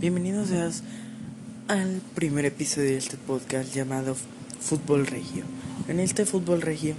[0.00, 0.82] Bienvenidos seas
[1.68, 4.16] al primer episodio de este podcast llamado
[4.58, 5.44] Fútbol Regio.
[5.88, 6.94] En este Fútbol Regio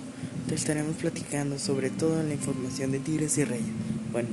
[0.48, 3.66] te estaremos platicando sobre toda la información de Tigres y Reyes.
[4.12, 4.30] Bueno,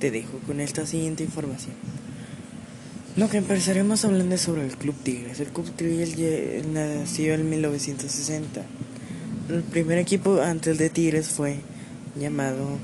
[0.00, 1.76] te dejo con esta siguiente información.
[3.14, 5.38] Lo que empezaremos hablando es sobre el Club Tigres.
[5.38, 8.60] El Club Tigres nació en 1960.
[9.50, 11.60] El primer equipo antes de Tigres fue
[12.18, 12.76] llamado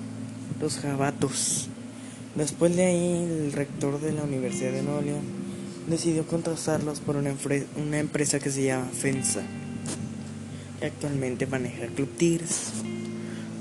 [0.60, 1.68] los Jabatos.
[2.36, 5.46] Después de ahí, el rector de la Universidad de León
[5.88, 7.30] decidió contratarlos por una,
[7.98, 9.40] empresa que se llama FENSA,
[10.78, 12.72] que actualmente maneja el Club Tigres.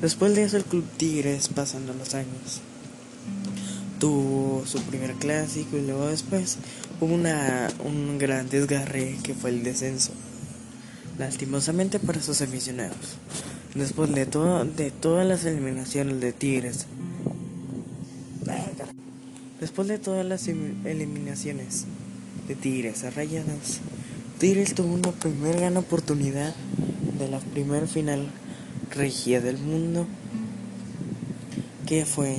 [0.02, 2.62] Después de eso, el Club Tigres, pasando los años,
[3.98, 6.58] tuvo su primer clásico y luego después
[7.00, 10.12] hubo una, un gran desgarre que fue el descenso.
[11.18, 13.16] Lastimosamente para sus aficionados.
[13.74, 16.88] Después de, de todas las eliminaciones de Tigres
[19.66, 21.86] Después de todas las eliminaciones
[22.48, 23.80] de Tigres a Rayados,
[24.38, 26.54] Tigres tuvo una primera gran oportunidad
[27.18, 28.28] de la primera final
[28.92, 30.06] regia del mundo,
[31.88, 32.38] que fue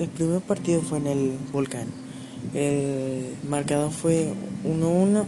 [0.00, 1.86] el, primer partido fue en el Volcán.
[2.52, 5.24] El marcador fue 1-1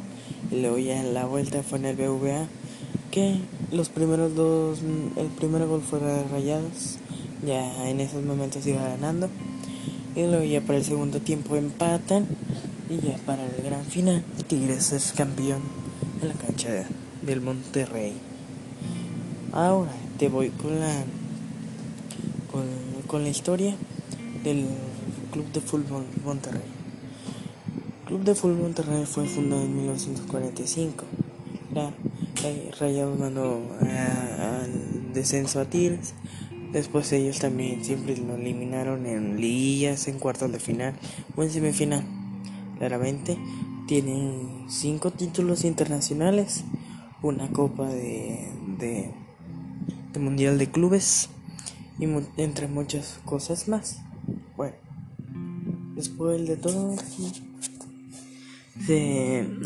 [0.51, 2.49] y luego ya en la vuelta fue en el BVA,
[3.13, 3.37] que
[3.71, 4.81] los primeros dos,
[5.17, 6.99] el primer gol fue de Rayados,
[7.47, 9.31] ya en esos momentos iba ganando.
[10.15, 12.27] Y luego ya para el segundo tiempo empatan.
[12.91, 15.63] Y ya para el gran final, Tigres es campeón
[16.21, 16.87] en la cancha
[17.23, 18.13] del Monterrey.
[19.53, 21.05] Ahora te voy con la
[22.51, 22.65] con,
[23.07, 23.75] con la historia
[24.45, 24.67] del
[25.31, 26.61] Club de Fútbol Monterrey.
[28.03, 31.05] El Club de Fútbol Monterrey fue fundado en 1945.
[31.75, 31.93] La,
[32.79, 36.15] Rayados mandó al descenso a Tigres
[36.73, 40.95] Después ellos también siempre lo eliminaron en liguillas, en cuartos de final
[41.37, 42.03] o en semifinal.
[42.79, 43.37] Claramente
[43.87, 46.65] tienen cinco títulos internacionales,
[47.21, 48.49] una copa de,
[48.79, 49.11] de,
[50.19, 51.29] mundial de clubes
[51.99, 52.07] y
[52.39, 53.99] entre muchas cosas más.
[54.57, 54.77] Bueno,
[55.95, 56.97] después de todo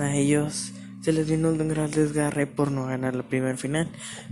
[0.01, 0.73] a ellos
[1.03, 3.89] se les vino un gran desgarre por no ganar la primera final,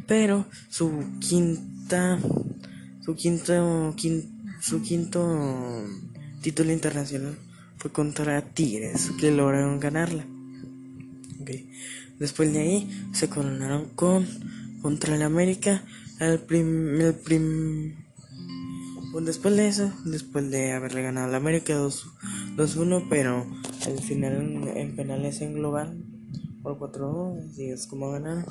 [0.08, 2.18] pero su quinta
[3.04, 3.94] su quinto,
[4.60, 5.84] su quinto
[6.40, 7.36] título internacional
[7.76, 10.26] fue contra Tigres, que lograron ganarla.
[12.18, 14.26] Después de ahí se coronaron con
[14.80, 15.84] contra el América
[16.20, 17.94] el prim, el prim,
[19.22, 23.46] después de eso, después de haberle ganado al América 2-1, pero
[23.86, 26.04] al final en, penales en global
[26.62, 28.46] por 4-2, así es como ganaron.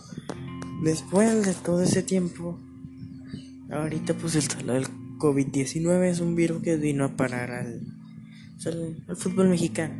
[0.84, 2.60] Después de todo ese tiempo
[3.74, 7.82] Ahorita pues el, el COVID-19 es un virus que vino a parar al,
[9.08, 9.96] al, fútbol mexicano.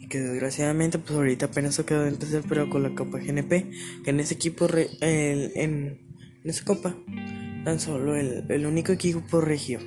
[0.00, 3.70] Y que desgraciadamente pues ahorita apenas se quedó de empezar pero con la Copa GNP,
[4.04, 5.98] que en ese equipo, en, en,
[6.44, 6.96] esa copa,
[7.64, 9.78] tan solo el, el único equipo regio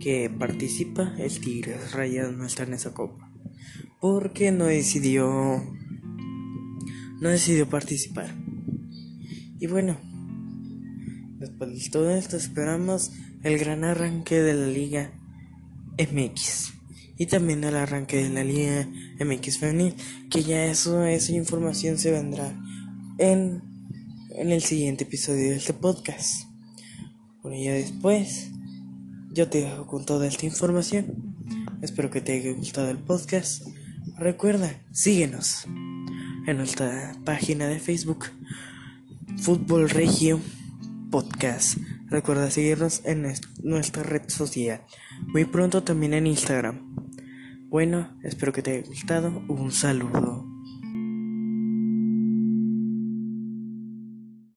[0.00, 3.30] que participa, el Tigres Rayas no está en esa copa.
[4.00, 5.62] Porque no decidió
[7.20, 8.34] no decidió participar.
[9.58, 9.98] Y bueno,
[11.38, 15.12] Después de todo esto esperamos el gran arranque de la Liga
[15.98, 16.72] MX
[17.18, 18.88] y también el arranque de la Liga
[19.20, 19.94] MX femenil,
[20.30, 22.58] que ya eso esa información se vendrá
[23.18, 23.62] en,
[24.30, 26.44] en el siguiente episodio de este podcast.
[27.42, 28.50] Por ya después
[29.32, 31.34] yo te dejo con toda esta información.
[31.82, 33.66] Espero que te haya gustado el podcast.
[34.16, 35.66] Recuerda, síguenos
[36.46, 38.26] en nuestra página de Facebook
[39.38, 40.40] Fútbol Regio
[41.10, 41.78] podcast.
[42.06, 44.82] Recuerda seguirnos en nuestra red social.
[45.26, 46.94] Muy pronto también en Instagram.
[47.68, 49.42] Bueno, espero que te haya gustado.
[49.48, 50.55] Un saludo.